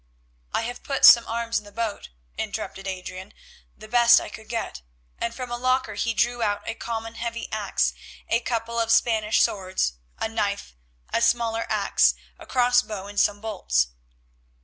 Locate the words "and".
5.19-5.31, 13.05-13.19